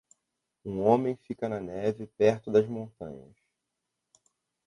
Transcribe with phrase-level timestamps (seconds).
[0.65, 3.35] Um homem fica na neve perto das montanhas.